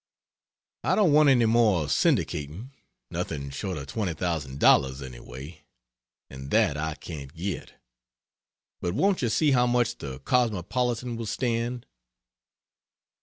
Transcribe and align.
I 0.83 0.95
don't 0.95 1.13
want 1.13 1.29
any 1.29 1.45
more 1.45 1.85
syndicating 1.85 2.71
nothing 3.11 3.51
short 3.51 3.77
of 3.77 3.85
$20,000, 3.85 5.05
anyway, 5.05 5.61
and 6.27 6.49
that 6.49 6.75
I 6.75 6.95
can't 6.95 7.35
get 7.35 7.75
but 8.81 8.95
won't 8.95 9.21
you 9.21 9.29
see 9.29 9.51
how 9.51 9.67
much 9.67 9.99
the 9.99 10.17
Cosmopolitan 10.17 11.17
will 11.17 11.27
stand? 11.27 11.85